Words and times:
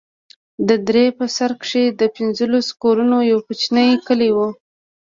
د 0.67 0.69
درې 0.87 1.05
په 1.17 1.25
سر 1.35 1.51
کښې 1.61 1.83
د 1.99 2.01
پنځلسو 2.15 2.71
كورونو 2.81 3.17
يو 3.31 3.39
كوچنى 3.47 3.87
كلى 4.07 4.29
و. 4.35 4.37